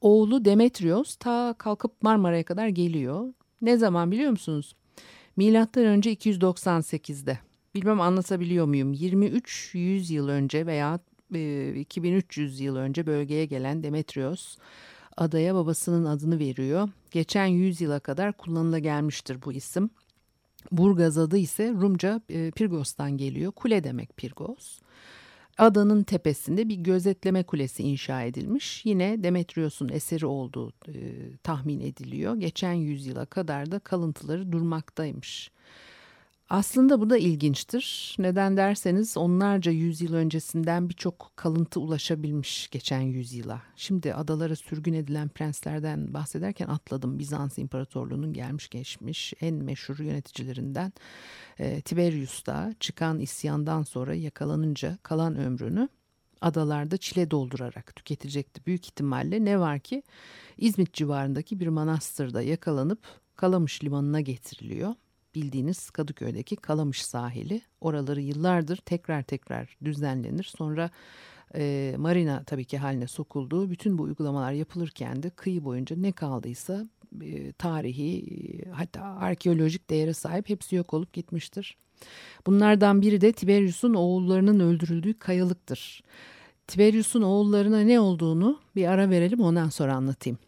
Oğlu 0.00 0.44
Demetrios 0.44 1.16
ta 1.16 1.54
kalkıp 1.58 2.02
Marmara'ya 2.02 2.44
kadar 2.44 2.68
geliyor. 2.68 3.32
Ne 3.62 3.76
zaman 3.76 4.10
biliyor 4.10 4.30
musunuz? 4.30 4.74
Milattan 5.36 5.84
önce 5.84 6.12
298'de. 6.12 7.38
Bilmem 7.74 8.00
anlatabiliyor 8.00 8.66
muyum? 8.66 8.92
23 8.92 9.70
100 9.74 10.10
yıl 10.10 10.28
önce 10.28 10.66
veya 10.66 11.00
2300 11.30 12.60
e, 12.60 12.64
yıl 12.64 12.76
önce 12.76 13.06
bölgeye 13.06 13.44
gelen 13.44 13.82
Demetrios 13.82 14.56
adaya 15.20 15.54
babasının 15.54 16.04
adını 16.04 16.38
veriyor. 16.38 16.88
Geçen 17.10 17.46
yüzyıla 17.46 18.00
kadar 18.00 18.32
kullanıla 18.32 18.78
gelmiştir 18.78 19.42
bu 19.44 19.52
isim. 19.52 19.90
Burgaz 20.72 21.18
adı 21.18 21.38
ise 21.38 21.70
Rumca 21.70 22.20
e, 22.28 22.50
Pirgos'tan 22.50 23.16
geliyor. 23.16 23.52
Kule 23.52 23.84
demek 23.84 24.16
Pirgos. 24.16 24.80
Adanın 25.58 26.02
tepesinde 26.02 26.68
bir 26.68 26.76
gözetleme 26.76 27.42
kulesi 27.42 27.82
inşa 27.82 28.22
edilmiş. 28.22 28.86
Yine 28.86 29.22
Demetrios'un 29.22 29.88
eseri 29.88 30.26
olduğu 30.26 30.72
e, 30.88 30.92
tahmin 31.42 31.80
ediliyor. 31.80 32.36
Geçen 32.36 32.72
yüzyıla 32.72 33.26
kadar 33.26 33.70
da 33.70 33.78
kalıntıları 33.78 34.52
durmaktaymış. 34.52 35.50
Aslında 36.50 37.00
bu 37.00 37.10
da 37.10 37.18
ilginçtir. 37.18 38.16
Neden 38.18 38.56
derseniz 38.56 39.16
onlarca 39.16 39.72
yüzyıl 39.72 40.14
öncesinden 40.14 40.88
birçok 40.88 41.32
kalıntı 41.36 41.80
ulaşabilmiş 41.80 42.68
geçen 42.70 43.00
yüzyıla. 43.00 43.62
Şimdi 43.76 44.14
adalara 44.14 44.56
sürgün 44.56 44.92
edilen 44.92 45.28
prenslerden 45.28 46.14
bahsederken 46.14 46.68
atladım. 46.68 47.18
Bizans 47.18 47.58
İmparatorluğu'nun 47.58 48.32
gelmiş 48.32 48.68
geçmiş 48.68 49.34
en 49.40 49.54
meşhur 49.54 49.98
yöneticilerinden 49.98 50.92
e, 51.58 51.80
Tiberius 51.80 52.46
da 52.46 52.74
çıkan 52.80 53.18
isyandan 53.18 53.82
sonra 53.82 54.14
yakalanınca 54.14 54.98
kalan 55.02 55.36
ömrünü 55.36 55.88
adalarda 56.40 56.96
çile 56.96 57.30
doldurarak 57.30 57.96
tüketecekti. 57.96 58.66
Büyük 58.66 58.86
ihtimalle 58.86 59.44
ne 59.44 59.60
var 59.60 59.80
ki 59.80 60.02
İzmit 60.58 60.94
civarındaki 60.94 61.60
bir 61.60 61.68
manastırda 61.68 62.42
yakalanıp 62.42 63.00
Kalamış 63.36 63.84
limanına 63.84 64.20
getiriliyor 64.20 64.94
bildiğiniz 65.34 65.90
Kadıköy'deki 65.90 66.56
Kalamış 66.56 67.02
sahili. 67.02 67.62
Oraları 67.80 68.20
yıllardır 68.20 68.76
tekrar 68.76 69.22
tekrar 69.22 69.76
düzenlenir. 69.84 70.44
Sonra 70.44 70.90
e, 71.54 71.94
marina 71.98 72.44
tabii 72.44 72.64
ki 72.64 72.78
haline 72.78 73.06
sokulduğu 73.06 73.70
bütün 73.70 73.98
bu 73.98 74.02
uygulamalar 74.02 74.52
yapılırken 74.52 75.22
de 75.22 75.30
kıyı 75.30 75.64
boyunca 75.64 75.96
ne 75.96 76.12
kaldıysa 76.12 76.86
e, 77.22 77.52
tarihi 77.52 78.24
hatta 78.72 79.02
arkeolojik 79.02 79.90
değere 79.90 80.14
sahip 80.14 80.48
hepsi 80.48 80.76
yok 80.76 80.94
olup 80.94 81.12
gitmiştir. 81.12 81.76
Bunlardan 82.46 83.02
biri 83.02 83.20
de 83.20 83.32
Tiberius'un 83.32 83.94
oğullarının 83.94 84.60
öldürüldüğü 84.60 85.18
kayalıktır. 85.18 86.02
Tiberius'un 86.66 87.22
oğullarına 87.22 87.80
ne 87.80 88.00
olduğunu 88.00 88.60
bir 88.76 88.86
ara 88.86 89.10
verelim 89.10 89.40
ondan 89.40 89.68
sonra 89.68 89.94
anlatayım. 89.94 90.38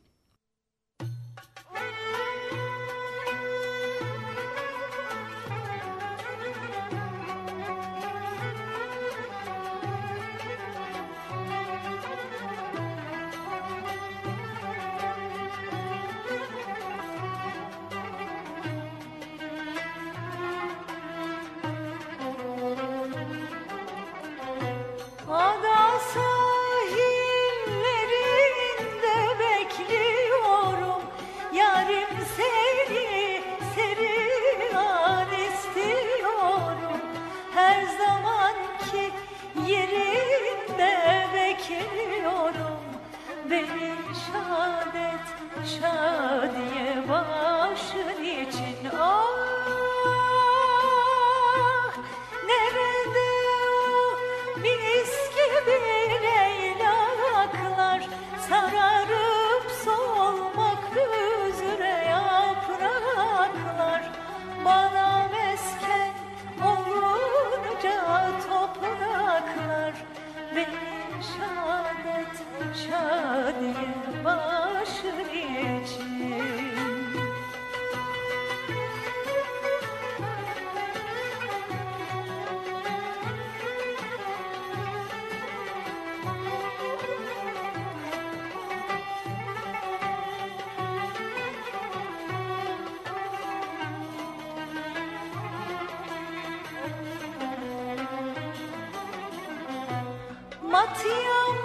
till 100.94 101.61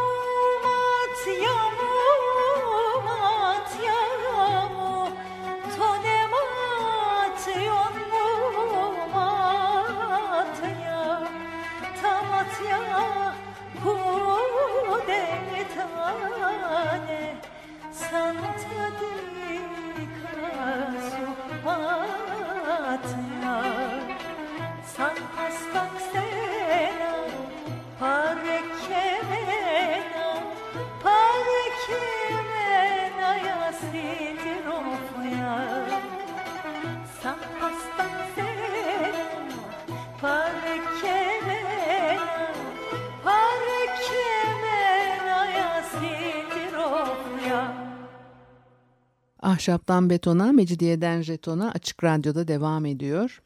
Ahşaptan 49.48 50.10
betona, 50.10 50.51
mecidiyeden 50.51 51.22
jetona 51.22 51.72
açık 51.72 52.04
radyoda 52.04 52.48
devam 52.48 52.86
ediyor. 52.86 53.42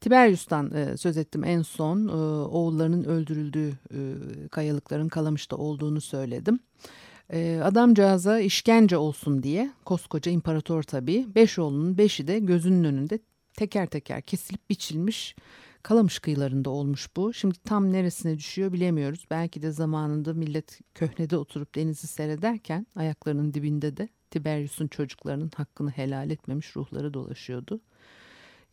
Tiberius'tan 0.00 0.74
e, 0.74 0.96
söz 0.96 1.16
ettim 1.16 1.44
en 1.44 1.62
son. 1.62 2.08
E, 2.08 2.12
oğullarının 2.48 3.04
öldürüldüğü 3.04 3.68
e, 3.68 3.98
kayalıkların 4.48 5.08
Kalamış'ta 5.08 5.56
olduğunu 5.56 6.00
söyledim. 6.00 6.58
E, 7.32 7.60
adamcağıza 7.64 8.40
işkence 8.40 8.96
olsun 8.96 9.42
diye 9.42 9.70
koskoca 9.84 10.32
imparator 10.32 10.82
tabii. 10.82 11.26
Beş 11.34 11.58
oğlunun 11.58 11.98
beşi 11.98 12.26
de 12.26 12.38
gözünün 12.38 12.84
önünde 12.84 13.18
teker 13.54 13.86
teker 13.86 14.22
kesilip 14.22 14.70
biçilmiş. 14.70 15.36
Kalamış 15.82 16.18
kıyılarında 16.18 16.70
olmuş 16.70 17.08
bu. 17.16 17.32
Şimdi 17.32 17.54
tam 17.64 17.92
neresine 17.92 18.38
düşüyor 18.38 18.72
bilemiyoruz. 18.72 19.26
Belki 19.30 19.62
de 19.62 19.70
zamanında 19.70 20.34
millet 20.34 20.80
köhnede 20.94 21.36
oturup 21.36 21.74
denizi 21.74 22.06
seyrederken 22.06 22.86
ayaklarının 22.96 23.54
dibinde 23.54 23.96
de 23.96 24.08
Tiberius'un 24.30 24.88
çocuklarının 24.88 25.50
hakkını 25.56 25.90
helal 25.90 26.30
etmemiş 26.30 26.76
ruhları 26.76 27.14
dolaşıyordu. 27.14 27.80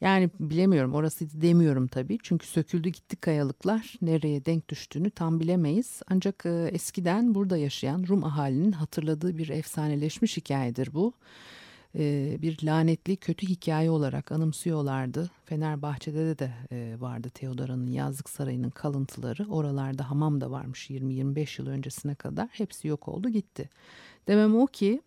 Yani 0.01 0.29
bilemiyorum 0.39 0.93
orasıydı 0.93 1.41
demiyorum 1.41 1.87
tabii. 1.87 2.17
Çünkü 2.23 2.47
söküldü 2.47 2.89
gitti 2.89 3.15
kayalıklar. 3.15 3.93
Nereye 4.01 4.45
denk 4.45 4.69
düştüğünü 4.69 5.09
tam 5.09 5.39
bilemeyiz. 5.39 6.01
Ancak 6.07 6.45
e, 6.45 6.69
eskiden 6.73 7.35
burada 7.35 7.57
yaşayan 7.57 8.05
Rum 8.07 8.23
ahalinin 8.23 8.71
hatırladığı 8.71 9.37
bir 9.37 9.49
efsaneleşmiş 9.49 10.37
hikayedir 10.37 10.93
bu. 10.93 11.13
E, 11.95 12.37
bir 12.41 12.63
lanetli 12.63 13.17
kötü 13.17 13.47
hikaye 13.47 13.89
olarak 13.89 14.31
anımsıyorlardı. 14.31 15.29
Fenerbahçe'de 15.45 16.25
de, 16.25 16.39
de 16.39 16.51
e, 16.71 17.01
vardı 17.01 17.29
Teodora'nın 17.33 17.87
yazlık 17.87 18.29
sarayının 18.29 18.69
kalıntıları. 18.69 19.45
Oralarda 19.49 20.09
hamam 20.09 20.41
da 20.41 20.51
varmış 20.51 20.89
20-25 20.89 21.61
yıl 21.61 21.69
öncesine 21.69 22.15
kadar. 22.15 22.49
Hepsi 22.51 22.87
yok 22.87 23.07
oldu 23.07 23.29
gitti. 23.29 23.69
Demem 24.27 24.55
o 24.55 24.67
ki 24.67 25.01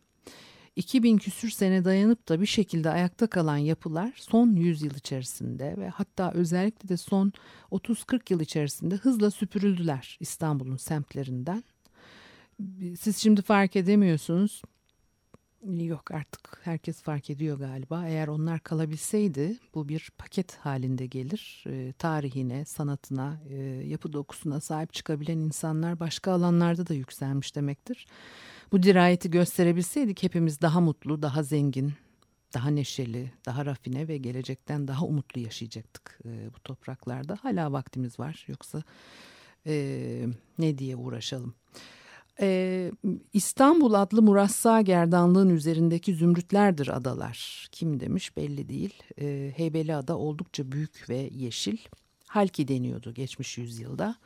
2000 0.77 1.19
küsür 1.19 1.50
sene 1.50 1.85
dayanıp 1.85 2.29
da 2.29 2.41
bir 2.41 2.47
şekilde 2.47 2.91
ayakta 2.91 3.27
kalan 3.27 3.57
yapılar 3.57 4.12
son 4.17 4.57
100 4.57 4.83
yıl 4.83 4.95
içerisinde 4.95 5.75
ve 5.77 5.89
hatta 5.89 6.33
özellikle 6.33 6.89
de 6.89 6.97
son 6.97 7.33
30-40 7.73 8.21
yıl 8.33 8.41
içerisinde 8.41 8.97
hızla 8.97 9.31
süpürüldüler 9.31 10.17
İstanbul'un 10.21 10.77
semtlerinden. 10.77 11.65
Siz 12.99 13.17
şimdi 13.17 13.43
fark 13.43 13.77
edemiyorsunuz. 13.77 14.62
Yok 15.65 16.11
artık 16.11 16.61
herkes 16.62 17.03
fark 17.03 17.31
ediyor 17.31 17.59
galiba. 17.59 18.07
Eğer 18.07 18.29
onlar 18.29 18.61
kalabilseydi 18.61 19.59
bu 19.75 19.89
bir 19.89 20.11
paket 20.19 20.57
halinde 20.57 21.07
gelir. 21.07 21.65
E, 21.67 21.93
tarihine, 21.93 22.65
sanatına, 22.65 23.41
e, 23.49 23.57
yapı 23.65 24.12
dokusuna 24.12 24.61
sahip 24.61 24.93
çıkabilen 24.93 25.39
insanlar 25.39 26.00
başka 26.00 26.33
alanlarda 26.33 26.87
da 26.87 26.95
yükselmiş 26.95 27.57
demektir. 27.57 28.07
Bu 28.73 28.83
dirayeti 28.83 29.31
gösterebilseydik 29.31 30.23
hepimiz 30.23 30.61
daha 30.61 30.81
mutlu, 30.81 31.23
daha 31.23 31.43
zengin, 31.43 31.93
daha 32.55 32.71
neşeli, 32.71 33.33
daha 33.47 33.67
rafine 33.67 34.09
ve 34.09 34.19
gelecekten 34.19 34.89
daha 34.89 35.05
umutlu 35.05 35.41
yaşayacaktık 35.41 36.19
e, 36.25 36.55
bu 36.55 36.61
topraklarda. 36.61 37.39
Hala 37.43 37.73
vaktimiz 37.73 38.19
var 38.19 38.45
yoksa 38.49 38.83
e, 39.67 40.27
ne 40.59 40.79
diye 40.79 40.97
uğraşalım. 40.97 41.55
Ee, 42.43 42.93
İstanbul 43.33 43.95
adlı 43.95 44.23
murassa 44.23 44.81
gerdanlığın 44.81 45.50
üzerindeki 45.50 46.15
zümrütlerdir 46.15 46.97
adalar. 46.97 47.69
Kim 47.73 48.00
demiş 48.00 48.37
belli 48.37 48.69
değil. 48.69 49.03
Ee, 49.21 49.53
Heybeliada 49.57 50.19
oldukça 50.19 50.73
büyük 50.73 51.07
ve 51.09 51.31
yeşil. 51.33 51.77
Halki 52.27 52.69
deniyordu 52.69 53.15
geçmiş 53.15 53.59
yüzyılda. 53.59 54.17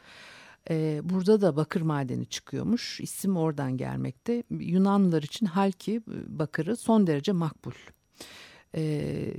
Ee, 0.71 1.01
burada 1.05 1.41
da 1.41 1.57
bakır 1.57 1.81
madeni 1.81 2.27
çıkıyormuş. 2.27 3.01
İsim 3.01 3.37
oradan 3.37 3.77
gelmekte. 3.77 4.43
Yunanlılar 4.51 5.23
için 5.23 5.47
Halki 5.47 6.03
bakırı 6.27 6.77
son 6.77 7.07
derece 7.07 7.33
makbul. 7.33 7.73
E, 8.77 8.83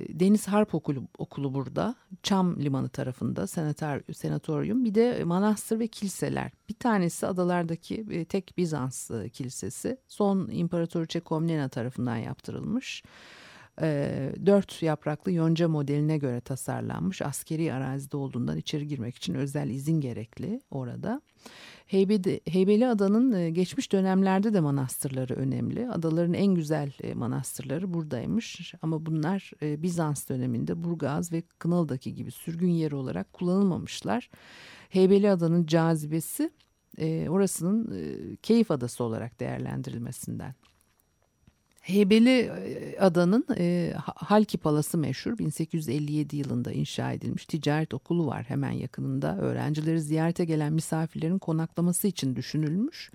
Deniz 0.10 0.48
Harp 0.48 0.76
Okulu, 0.76 1.08
okulu 1.18 1.54
burada. 1.54 1.96
Çam 2.24 2.60
Limanı 2.60 2.90
tarafında 2.90 3.48
senatar, 3.48 4.02
senatoryum. 4.14 4.86
Bir 4.86 4.96
de 4.96 5.24
manastır 5.24 5.80
ve 5.80 5.88
kiliseler. 5.88 6.52
Bir 6.70 6.74
tanesi 6.74 7.28
adalardaki 7.28 8.06
e, 8.12 8.26
tek 8.26 8.54
Bizans 8.58 9.12
e, 9.12 9.30
kilisesi. 9.30 9.98
Son 10.08 10.50
İmparatoriçe 10.52 11.20
Komnena 11.20 11.70
tarafından 11.70 12.18
yaptırılmış. 12.18 13.04
E, 13.04 13.45
dört 14.46 14.82
yapraklı 14.82 15.32
yonca 15.32 15.68
modeline 15.68 16.18
göre 16.18 16.42
tasarlanmış. 16.42 17.22
Askeri 17.22 17.74
arazide 17.74 18.18
olduğundan 18.18 18.58
içeri 18.58 18.88
girmek 18.88 19.16
için 19.16 19.34
özel 19.34 19.70
izin 19.70 20.02
gerekli 20.02 20.62
orada. 20.72 21.22
Heybeli, 21.86 22.42
Heybeli 22.46 22.88
Adanın 22.88 23.32
e, 23.32 23.50
geçmiş 23.50 23.92
dönemlerde 23.92 24.54
de 24.54 24.60
manastırları 24.60 25.34
önemli. 25.34 25.90
Adaların 25.90 26.34
en 26.34 26.56
güzel 26.56 26.92
e, 27.04 27.14
manastırları 27.14 27.94
buradaymış. 27.94 28.74
Ama 28.82 29.06
bunlar 29.06 29.52
e, 29.62 29.82
Bizans 29.82 30.30
döneminde 30.30 30.84
Burgaz 30.84 31.32
ve 31.32 31.44
Kınalı'daki 31.60 32.16
gibi 32.16 32.32
sürgün 32.32 32.70
yeri 32.70 32.96
olarak 32.96 33.34
kullanılmamışlar. 33.34 34.30
Heybeli 34.90 35.30
Adanın 35.30 35.66
cazibesi 35.66 36.52
orasının 37.30 38.36
keyif 38.42 38.72
adası 38.72 39.04
olarak 39.04 39.40
değerlendirilmesinden. 39.40 40.56
Heybeli 41.86 42.40
e, 42.40 43.00
Adanın 43.00 43.46
e, 43.58 43.94
Halki 44.16 44.58
Palası 44.58 44.98
meşhur. 44.98 45.38
1857 45.38 46.38
yılında 46.38 46.72
inşa 46.72 47.12
edilmiş 47.12 47.46
ticaret 47.46 47.94
okulu 47.94 48.28
var 48.28 48.44
hemen 48.48 48.72
yakınında. 48.72 49.38
Öğrencileri 49.38 50.02
ziyarete 50.02 50.46
gelen 50.46 50.74
misafirlerin 50.74 51.40
konaklaması 51.40 52.08
için 52.08 52.36
düşünülmüş 52.36 53.12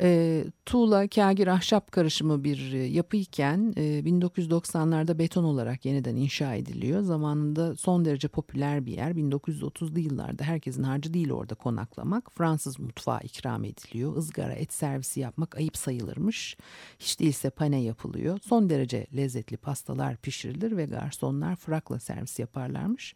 e, 0.00 0.44
tuğla, 0.66 1.08
kagir, 1.08 1.46
ahşap 1.46 1.92
karışımı 1.92 2.44
bir 2.44 2.72
e, 2.72 2.78
yapıyken 2.78 3.74
e, 3.76 3.80
1990'larda 3.82 5.18
beton 5.18 5.44
olarak 5.44 5.84
yeniden 5.84 6.16
inşa 6.16 6.54
ediliyor. 6.54 7.02
Zamanında 7.02 7.76
son 7.76 8.04
derece 8.04 8.28
popüler 8.28 8.86
bir 8.86 8.92
yer. 8.92 9.10
1930'lu 9.10 9.98
yıllarda 9.98 10.44
herkesin 10.44 10.82
harcı 10.82 11.14
değil 11.14 11.30
orada 11.30 11.54
konaklamak. 11.54 12.32
Fransız 12.32 12.80
mutfağı 12.80 13.20
ikram 13.20 13.64
ediliyor. 13.64 14.18
Izgara 14.18 14.52
et 14.52 14.72
servisi 14.72 15.20
yapmak 15.20 15.56
ayıp 15.56 15.76
sayılırmış. 15.76 16.56
Hiç 16.98 17.20
değilse 17.20 17.50
pane 17.50 17.82
yapılıyor. 17.82 18.38
Son 18.42 18.70
derece 18.70 19.06
lezzetli 19.16 19.56
pastalar 19.56 20.16
pişirilir 20.16 20.76
ve 20.76 20.84
garsonlar 20.84 21.56
frakla 21.56 21.98
servis 21.98 22.38
yaparlarmış. 22.38 23.14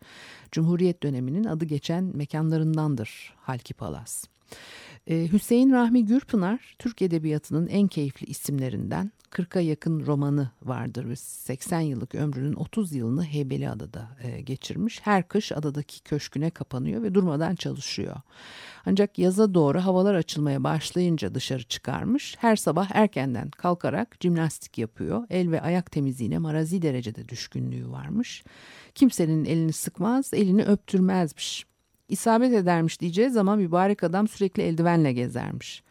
Cumhuriyet 0.52 1.02
döneminin 1.02 1.44
adı 1.44 1.64
geçen 1.64 2.16
mekanlarındandır 2.16 3.34
Halki 3.36 3.74
Palas. 3.74 4.24
Ee, 5.06 5.28
Hüseyin 5.32 5.72
Rahmi 5.72 6.04
Gürpınar 6.04 6.76
Türk 6.78 7.02
Edebiyatı'nın 7.02 7.66
en 7.66 7.88
keyifli 7.88 8.26
isimlerinden 8.26 9.12
40'a 9.30 9.60
yakın 9.60 10.06
romanı 10.06 10.50
vardır 10.62 11.08
ve 11.08 11.16
80 11.16 11.80
yıllık 11.80 12.14
ömrünün 12.14 12.54
30 12.54 12.92
yılını 12.92 13.24
Heybeliada'da 13.24 14.08
e, 14.22 14.40
geçirmiş. 14.40 15.00
Her 15.02 15.28
kış 15.28 15.52
adadaki 15.52 16.02
köşküne 16.02 16.50
kapanıyor 16.50 17.02
ve 17.02 17.14
durmadan 17.14 17.54
çalışıyor. 17.54 18.16
Ancak 18.86 19.18
yaza 19.18 19.54
doğru 19.54 19.80
havalar 19.80 20.14
açılmaya 20.14 20.64
başlayınca 20.64 21.34
dışarı 21.34 21.62
çıkarmış. 21.62 22.36
Her 22.38 22.56
sabah 22.56 22.90
erkenden 22.94 23.50
kalkarak 23.50 24.16
jimnastik 24.20 24.78
yapıyor. 24.78 25.26
El 25.30 25.50
ve 25.50 25.60
ayak 25.60 25.92
temizliğine 25.92 26.38
marazi 26.38 26.82
derecede 26.82 27.28
düşkünlüğü 27.28 27.90
varmış. 27.90 28.44
Kimsenin 28.94 29.44
elini 29.44 29.72
sıkmaz, 29.72 30.34
elini 30.34 30.64
öptürmezmiş 30.64 31.66
isabet 32.08 32.54
edermiş 32.54 33.00
diyeceği 33.00 33.30
zaman 33.30 33.58
mübarek 33.58 34.04
adam 34.04 34.28
sürekli 34.28 34.62
eldivenle 34.62 35.12
gezermiş. 35.12 35.82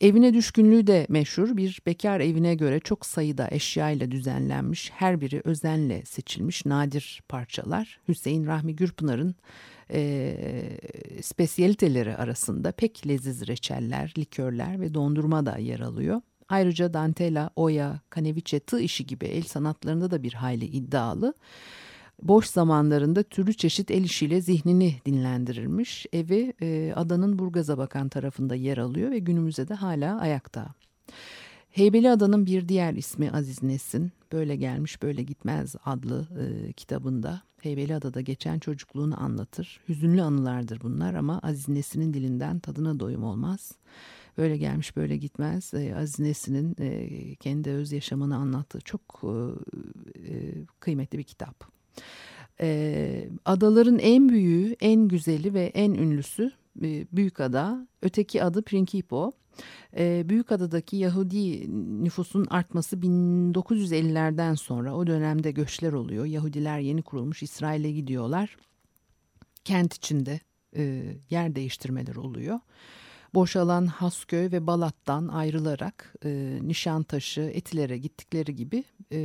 Evine 0.00 0.34
düşkünlüğü 0.34 0.86
de 0.86 1.06
meşhur 1.08 1.56
bir 1.56 1.80
bekar 1.86 2.20
evine 2.20 2.54
göre 2.54 2.80
çok 2.80 3.06
sayıda 3.06 3.48
eşyayla 3.50 4.10
düzenlenmiş 4.10 4.90
her 4.94 5.20
biri 5.20 5.42
özenle 5.44 6.04
seçilmiş 6.04 6.66
nadir 6.66 7.22
parçalar. 7.28 8.00
Hüseyin 8.08 8.46
Rahmi 8.46 8.76
Gürpınar'ın 8.76 9.34
e, 9.90 10.36
spesiyaliteleri 11.22 12.16
arasında 12.16 12.72
pek 12.72 13.06
leziz 13.06 13.48
reçeller, 13.48 14.14
likörler 14.18 14.80
ve 14.80 14.94
dondurma 14.94 15.46
da 15.46 15.58
yer 15.58 15.80
alıyor. 15.80 16.20
Ayrıca 16.48 16.94
dantela, 16.94 17.50
oya, 17.56 18.00
kaneviçe, 18.10 18.60
tığ 18.60 18.80
işi 18.80 19.06
gibi 19.06 19.26
el 19.26 19.42
sanatlarında 19.42 20.10
da 20.10 20.22
bir 20.22 20.32
hayli 20.32 20.64
iddialı. 20.64 21.34
Boş 22.22 22.46
zamanlarında 22.46 23.22
türlü 23.22 23.54
çeşit 23.54 23.90
el 23.90 24.04
işiyle 24.04 24.40
zihnini 24.40 24.94
dinlendirirmiş. 25.06 26.06
Evi 26.12 26.52
e, 26.62 26.92
adanın 26.96 27.38
Burgaz'a 27.38 27.78
bakan 27.78 28.08
tarafında 28.08 28.54
yer 28.54 28.78
alıyor 28.78 29.10
ve 29.10 29.18
günümüzde 29.18 29.68
de 29.68 29.74
hala 29.74 30.20
ayakta. 30.20 30.74
Heybeliada'nın 31.70 32.46
bir 32.46 32.68
diğer 32.68 32.94
ismi 32.94 33.30
Aziz 33.30 33.62
Nesin. 33.62 34.12
Böyle 34.32 34.56
gelmiş 34.56 35.02
böyle 35.02 35.22
gitmez 35.22 35.76
adlı 35.84 36.28
e, 36.40 36.72
kitabında 36.72 37.42
Heybeliada'da 37.60 38.20
geçen 38.20 38.58
çocukluğunu 38.58 39.22
anlatır. 39.22 39.80
Hüzünlü 39.88 40.22
anılardır 40.22 40.80
bunlar 40.80 41.14
ama 41.14 41.38
Aziz 41.42 41.68
Nesin'in 41.68 42.14
dilinden 42.14 42.58
tadına 42.58 43.00
doyum 43.00 43.24
olmaz. 43.24 43.72
Böyle 44.38 44.56
gelmiş 44.56 44.96
böyle 44.96 45.16
gitmez. 45.16 45.74
E, 45.74 45.96
Aziz 45.96 46.18
Nesin'in 46.18 46.76
e, 46.80 47.34
kendi 47.34 47.70
öz 47.70 47.92
yaşamını 47.92 48.36
anlattığı 48.36 48.80
çok 48.80 49.22
e, 49.22 49.28
e, 50.28 50.52
kıymetli 50.80 51.18
bir 51.18 51.24
kitap. 51.24 51.64
E, 52.60 53.28
adaların 53.44 53.98
en 53.98 54.28
büyüğü, 54.28 54.76
en 54.80 55.08
güzeli 55.08 55.54
ve 55.54 55.64
en 55.64 55.94
ünlüsü 55.94 56.52
e, 56.82 57.06
Büyükada. 57.12 57.88
Öteki 58.02 58.44
adı 58.44 58.62
Prinkipo. 58.62 59.32
E, 59.96 60.28
Büyükada'daki 60.28 60.96
Yahudi 60.96 61.66
nüfusun 62.04 62.46
artması 62.50 62.96
1950'lerden 62.96 64.54
sonra 64.54 64.96
o 64.96 65.06
dönemde 65.06 65.50
göçler 65.50 65.92
oluyor. 65.92 66.24
Yahudiler 66.24 66.78
yeni 66.78 67.02
kurulmuş 67.02 67.42
İsrail'e 67.42 67.90
gidiyorlar. 67.90 68.56
Kent 69.64 69.94
içinde 69.94 70.40
e, 70.76 71.02
yer 71.30 71.54
değiştirmeler 71.54 72.16
oluyor. 72.16 72.60
Boşalan 73.34 73.86
Hasköy 73.86 74.52
ve 74.52 74.66
Balat'tan 74.66 75.28
ayrılarak 75.28 76.14
e, 76.24 76.58
Nişantaşı, 76.62 77.40
Etiler'e 77.40 77.98
gittikleri 77.98 78.54
gibi 78.54 78.84
e, 79.12 79.18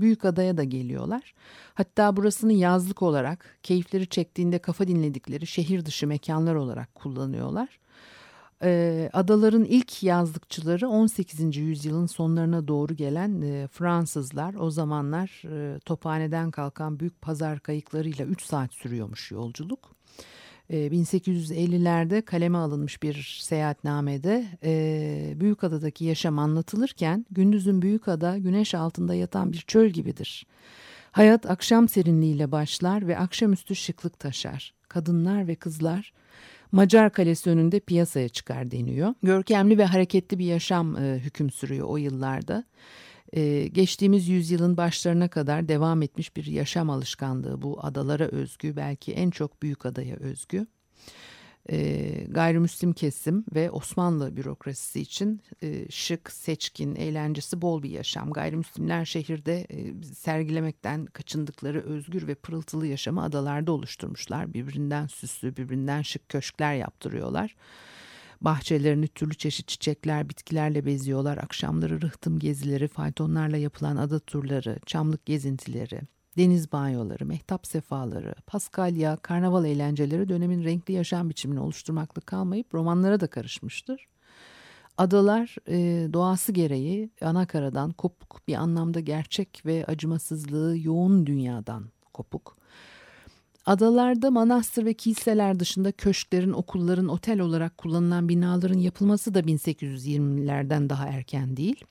Büyükada'ya 0.00 0.56
da 0.56 0.64
geliyorlar. 0.64 1.34
Hatta 1.74 2.16
burasını 2.16 2.52
yazlık 2.52 3.02
olarak 3.02 3.58
keyifleri 3.62 4.06
çektiğinde 4.06 4.58
kafa 4.58 4.88
dinledikleri 4.88 5.46
şehir 5.46 5.84
dışı 5.84 6.06
mekanlar 6.06 6.54
olarak 6.54 6.94
kullanıyorlar. 6.94 7.68
E, 8.62 9.10
adaların 9.12 9.64
ilk 9.64 10.02
yazlıkçıları 10.02 10.88
18. 10.88 11.56
yüzyılın 11.56 12.06
sonlarına 12.06 12.68
doğru 12.68 12.94
gelen 12.94 13.42
e, 13.42 13.68
Fransızlar. 13.68 14.54
O 14.54 14.70
zamanlar 14.70 15.42
e, 15.44 15.78
tophaneden 15.80 16.50
kalkan 16.50 17.00
büyük 17.00 17.22
pazar 17.22 17.60
kayıklarıyla 17.60 18.24
3 18.24 18.42
saat 18.42 18.74
sürüyormuş 18.74 19.30
yolculuk. 19.30 19.91
1850'lerde 20.72 22.16
ee, 22.16 22.22
kaleme 22.22 22.58
alınmış 22.58 23.02
bir 23.02 23.38
seyahatnamede 23.42 24.44
e, 24.64 25.34
Büyükada'daki 25.40 26.04
yaşam 26.04 26.38
anlatılırken 26.38 27.26
gündüzün 27.30 27.82
Büyükada 27.82 28.38
güneş 28.38 28.74
altında 28.74 29.14
yatan 29.14 29.52
bir 29.52 29.58
çöl 29.58 29.88
gibidir. 29.88 30.46
Hayat 31.12 31.50
akşam 31.50 31.88
serinliğiyle 31.88 32.52
başlar 32.52 33.08
ve 33.08 33.18
akşamüstü 33.18 33.76
şıklık 33.76 34.18
taşar. 34.18 34.74
Kadınlar 34.88 35.48
ve 35.48 35.54
kızlar 35.54 36.12
Macar 36.72 37.12
Kalesi 37.12 37.50
önünde 37.50 37.80
piyasaya 37.80 38.28
çıkar 38.28 38.70
deniyor. 38.70 39.14
Görkemli 39.22 39.78
ve 39.78 39.84
hareketli 39.84 40.38
bir 40.38 40.44
yaşam 40.44 40.96
e, 40.96 41.18
hüküm 41.18 41.50
sürüyor 41.50 41.88
o 41.88 41.96
yıllarda 41.96 42.64
e, 43.32 43.68
geçtiğimiz 43.68 44.28
yüzyılın 44.28 44.76
başlarına 44.76 45.28
kadar 45.28 45.68
devam 45.68 46.02
etmiş 46.02 46.36
bir 46.36 46.46
yaşam 46.46 46.90
alışkanlığı 46.90 47.62
bu 47.62 47.84
adalara 47.84 48.24
özgü 48.24 48.76
belki 48.76 49.12
en 49.12 49.30
çok 49.30 49.62
büyük 49.62 49.86
adaya 49.86 50.16
özgü. 50.16 50.66
E, 51.70 52.08
gayrimüslim 52.28 52.92
kesim 52.92 53.44
ve 53.54 53.70
Osmanlı 53.70 54.36
bürokrasisi 54.36 55.00
için 55.00 55.40
e, 55.62 55.90
şık, 55.90 56.32
seçkin, 56.32 56.94
eğlencesi 56.94 57.62
bol 57.62 57.82
bir 57.82 57.90
yaşam. 57.90 58.30
Gayrimüslimler 58.30 59.04
şehirde 59.04 59.66
e, 59.70 60.04
sergilemekten 60.14 61.06
kaçındıkları 61.06 61.80
özgür 61.80 62.26
ve 62.26 62.34
pırıltılı 62.34 62.86
yaşamı 62.86 63.22
adalarda 63.22 63.72
oluşturmuşlar. 63.72 64.54
Birbirinden 64.54 65.06
süslü, 65.06 65.56
birbirinden 65.56 66.02
şık 66.02 66.28
köşkler 66.28 66.74
yaptırıyorlar. 66.74 67.56
Bahçelerini 68.44 69.08
türlü 69.08 69.34
çeşit 69.34 69.68
çiçekler, 69.68 70.28
bitkilerle 70.28 70.86
beziyorlar. 70.86 71.38
Akşamları 71.38 72.00
rıhtım 72.00 72.38
gezileri, 72.38 72.88
faytonlarla 72.88 73.56
yapılan 73.56 73.96
ada 73.96 74.18
turları, 74.18 74.78
çamlık 74.86 75.26
gezintileri, 75.26 76.00
deniz 76.36 76.72
banyoları, 76.72 77.26
mehtap 77.26 77.66
sefaları, 77.66 78.34
paskalya, 78.46 79.16
karnaval 79.16 79.64
eğlenceleri 79.64 80.28
dönemin 80.28 80.64
renkli 80.64 80.94
yaşam 80.94 81.30
biçimini 81.30 81.60
oluşturmakla 81.60 82.22
kalmayıp 82.22 82.74
romanlara 82.74 83.20
da 83.20 83.26
karışmıştır. 83.26 84.08
Adalar 84.98 85.56
e, 85.68 86.08
doğası 86.12 86.52
gereği 86.52 87.10
anakaradan 87.20 87.92
kopuk 87.92 88.48
bir 88.48 88.54
anlamda 88.54 89.00
gerçek 89.00 89.62
ve 89.66 89.84
acımasızlığı 89.86 90.78
yoğun 90.78 91.26
dünyadan 91.26 91.84
kopuk. 92.12 92.61
Adalarda 93.66 94.30
manastır 94.30 94.84
ve 94.84 94.94
kiliseler 94.94 95.60
dışında 95.60 95.92
köşklerin, 95.92 96.52
okulların, 96.52 97.08
otel 97.08 97.40
olarak 97.40 97.78
kullanılan 97.78 98.28
binaların 98.28 98.78
yapılması 98.78 99.34
da 99.34 99.40
1820'lerden 99.40 100.90
daha 100.90 101.06
erken 101.06 101.56
değil. 101.56 101.84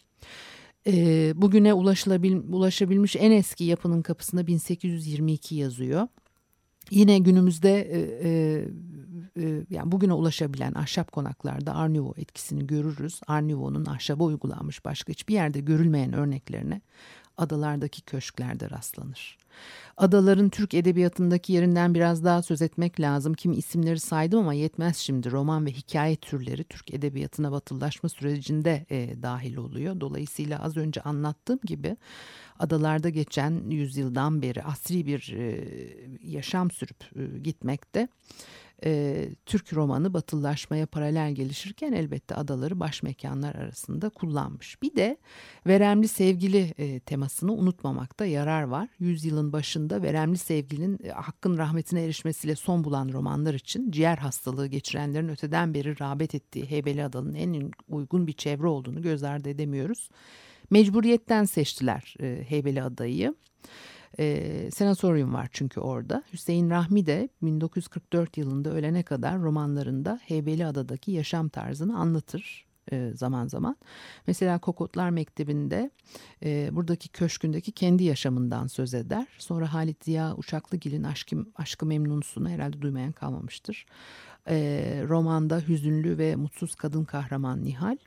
E, 0.88 0.94
bugüne 1.36 1.74
ulaşılabil, 1.74 2.38
ulaşabilmiş 2.50 3.16
en 3.16 3.32
eski 3.32 3.64
yapının 3.64 4.02
kapısında 4.02 4.48
1822 4.48 5.56
yazıyor. 5.56 6.08
Yine 6.92 7.20
günümüzde 7.20 7.82
e, 7.82 8.00
e, 8.00 8.32
e, 9.38 9.66
yani 9.70 9.92
bugüne 9.92 10.14
ulaşabilen 10.14 10.74
ahşap 10.74 11.12
konaklarda 11.12 11.76
Arnivo 11.76 12.14
etkisini 12.18 12.68
görürüz. 12.68 13.22
Arnivo'nun 13.28 13.86
ahşaba 13.86 14.24
uygulanmış 14.24 14.86
başka 14.86 15.14
hiçbir 15.14 15.34
yerde 15.34 15.60
görülmeyen 15.60 16.14
örneklerine 16.14 16.82
adalardaki 17.38 18.02
köşklerde 18.02 18.70
rastlanır. 18.70 19.38
Adaların 19.98 20.50
Türk 20.50 20.74
edebiyatındaki 20.74 21.54
yerinden 21.54 21.94
biraz 21.94 22.24
daha 22.24 22.42
söz 22.42 22.62
etmek 22.62 23.00
lazım. 23.00 23.34
Kimi 23.34 23.56
isimleri 23.56 24.00
saydım 24.00 24.40
ama 24.40 24.54
yetmez 24.54 24.98
şimdi. 24.98 25.32
Roman 25.32 25.66
ve 25.66 25.72
hikaye 25.72 26.16
türleri 26.16 26.64
Türk 26.64 26.94
edebiyatına 26.94 27.52
batılılaşma 27.52 28.10
sürecinde 28.10 28.86
e, 28.90 29.24
dahil 29.24 29.56
oluyor. 29.56 30.00
Dolayısıyla 30.02 30.64
az 30.64 30.78
önce 30.78 31.02
anlattığım 31.02 31.60
gibi 31.64 31.98
adalarda 32.60 33.10
geçen 33.10 33.70
yüzyıldan 33.70 34.42
beri 34.42 34.64
asri 34.64 35.06
bir 35.06 35.34
e, 35.38 35.68
yaşam 36.24 36.72
sürüp 36.72 37.04
e, 37.16 37.40
gitmekte 37.40 38.08
e, 38.86 39.30
Türk 39.46 39.74
romanı 39.74 40.14
batıllaşmaya 40.14 40.86
paralel 40.86 41.32
gelişirken 41.32 41.92
elbette 41.92 42.36
adaları 42.36 42.80
baş 42.80 43.04
mekanlar 43.04 43.56
arasında 43.56 44.10
kullanmış. 44.10 44.82
Bir 44.82 44.96
de 44.96 45.18
veremli 45.68 46.08
sevgili 46.08 46.74
e, 46.78 47.00
temasını 47.00 47.54
unutmamakta 47.54 48.26
yarar 48.26 48.64
var. 48.64 48.90
Yüzyılın 49.00 49.54
başında 49.54 50.02
veremli 50.02 50.38
sevgilinin 50.38 51.00
e, 51.04 51.10
hakkın 51.10 51.58
rahmetine 51.58 52.04
erişmesiyle 52.04 52.56
son 52.56 52.84
bulan 52.84 53.10
romanlar 53.14 53.54
için 53.54 53.92
ciğer 53.92 54.18
hastalığı 54.18 54.68
geçirenlerin 54.68 55.30
öteden 55.30 55.74
beri 55.74 56.00
rağbet 56.00 56.36
ettiği 56.36 56.66
Heybeli 56.66 57.04
Adalı'nın 57.04 57.34
en 57.34 57.72
uygun 57.88 58.28
bir 58.28 58.34
çevre 58.34 58.68
olduğunu 58.68 59.02
göz 59.02 59.24
ardı 59.24 59.50
edemiyoruz. 59.50 60.10
Mecburiyetten 60.70 61.46
seçtiler 61.46 62.16
e, 62.20 62.44
Heybeli 62.48 62.84
Adayı. 62.84 63.36
E, 64.20 64.70
senatoryum 64.72 65.34
var 65.34 65.50
çünkü 65.52 65.80
orada. 65.80 66.24
Hüseyin 66.34 66.70
Rahmi 66.70 67.06
de 67.06 67.30
1944 67.42 68.38
yılında 68.38 68.70
ölene 68.70 69.04
kadar 69.04 69.40
romanlarında 69.40 70.20
Heybeliada'daki 70.24 71.12
yaşam 71.12 71.50
tarzını 71.50 71.98
anlatır 71.98 72.66
e, 72.92 73.12
zaman 73.16 73.48
zaman. 73.48 73.76
Mesela 74.28 74.60
Kokotlar 74.60 75.10
Mektebi'nde 75.10 75.92
e, 76.44 76.70
buradaki 76.72 77.10
köşkündeki 77.10 77.72
kendi 77.72 78.04
yaşamından 78.04 78.68
söz 78.68 78.94
eder. 78.94 79.28
Sonra 79.38 79.74
Halit 79.74 80.06
Ziya 80.06 80.36
Uçaklıgil'in 80.36 81.04
Aşkı, 81.04 81.46
Aşkı 81.56 81.86
Memnunsu'nu 81.86 82.50
herhalde 82.50 82.82
duymayan 82.82 83.12
kalmamıştır. 83.12 83.86
E, 84.50 84.56
romanda 85.08 85.60
hüzünlü 85.60 86.18
ve 86.18 86.36
mutsuz 86.36 86.76
kadın 86.76 87.04
kahraman 87.04 87.64
Nihal 87.64 87.98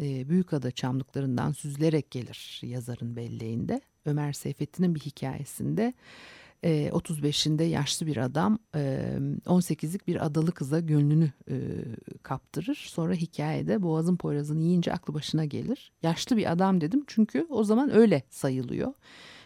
e, 0.00 0.28
Büyükada 0.28 0.70
çamlıklarından 0.70 1.52
süzülerek 1.52 2.10
gelir 2.10 2.60
yazarın 2.62 3.16
belleğinde. 3.16 3.80
Ömer 4.06 4.32
Seyfettin'in 4.32 4.94
bir 4.94 5.00
hikayesinde 5.00 5.94
35'inde 6.62 7.62
yaşlı 7.62 8.06
bir 8.06 8.16
adam 8.16 8.58
18'lik 8.74 10.06
bir 10.06 10.26
adalı 10.26 10.52
kıza 10.52 10.80
gönlünü 10.80 11.32
kaptırır. 12.22 12.84
Sonra 12.88 13.14
hikayede 13.14 13.82
boğazın 13.82 14.16
poyrazını 14.16 14.62
yiyince 14.62 14.92
aklı 14.92 15.14
başına 15.14 15.44
gelir. 15.44 15.92
Yaşlı 16.02 16.36
bir 16.36 16.52
adam 16.52 16.80
dedim 16.80 17.04
çünkü 17.06 17.46
o 17.50 17.64
zaman 17.64 17.94
öyle 17.94 18.22
sayılıyor. 18.30 18.94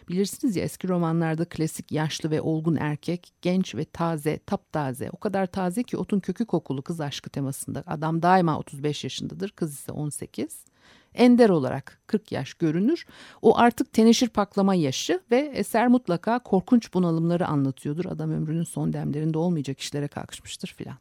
Bilirsiniz 0.09 0.55
ya 0.55 0.63
eski 0.63 0.87
romanlarda 0.87 1.45
klasik 1.45 1.91
yaşlı 1.91 2.31
ve 2.31 2.41
olgun 2.41 2.75
erkek, 2.75 3.33
genç 3.41 3.75
ve 3.75 3.85
taze, 3.85 4.37
taptaze. 4.37 5.09
O 5.11 5.17
kadar 5.17 5.45
taze 5.45 5.83
ki 5.83 5.97
otun 5.97 6.19
kökü 6.19 6.45
kokulu 6.45 6.81
kız 6.81 7.01
aşkı 7.01 7.29
temasında. 7.29 7.83
Adam 7.87 8.21
daima 8.21 8.59
35 8.59 9.03
yaşındadır, 9.03 9.49
kız 9.49 9.73
ise 9.73 9.91
18 9.91 10.65
ender 11.13 11.49
olarak 11.49 12.01
40 12.07 12.31
yaş 12.31 12.53
görünür. 12.53 13.05
O 13.41 13.57
artık 13.57 13.93
teneşir 13.93 14.29
paklama 14.29 14.75
yaşı 14.75 15.21
ve 15.31 15.37
eser 15.37 15.87
mutlaka 15.87 16.39
korkunç 16.39 16.93
bunalımları 16.93 17.47
anlatıyordur. 17.47 18.05
Adam 18.05 18.31
ömrünün 18.31 18.63
son 18.63 18.93
demlerinde 18.93 19.37
olmayacak 19.37 19.79
işlere 19.79 20.07
kalkışmıştır 20.07 20.73
filan. 20.77 20.97